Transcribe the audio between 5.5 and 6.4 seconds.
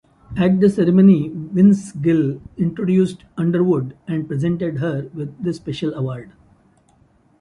special award.